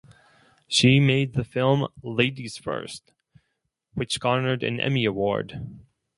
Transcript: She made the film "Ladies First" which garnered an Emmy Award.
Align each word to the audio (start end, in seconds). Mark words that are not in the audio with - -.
She 0.67 0.99
made 0.99 1.33
the 1.35 1.43
film 1.43 1.87
"Ladies 2.01 2.57
First" 2.57 3.11
which 3.93 4.19
garnered 4.19 4.63
an 4.63 4.79
Emmy 4.79 5.05
Award. 5.05 5.63